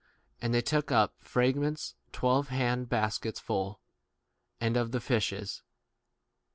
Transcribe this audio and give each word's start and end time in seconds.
And 0.41 0.51
they 0.51 0.63
took 0.63 0.91
up 0.91 1.13
of 1.21 1.27
frag 1.27 1.55
ments 1.55 1.93
twelve 2.11 2.47
hand 2.47 2.89
baskets 2.89 3.39
full, 3.39 3.81
44 4.59 4.67
and 4.67 4.77
of 4.77 4.91
the 4.93 4.99
fishes. 4.99 5.61